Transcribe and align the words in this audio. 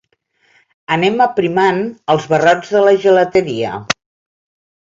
Anem 0.95 1.19
aprimant 1.25 1.83
els 2.15 2.25
barrots 2.33 2.73
de 2.77 2.83
la 2.89 2.97
gelateria. 3.07 3.79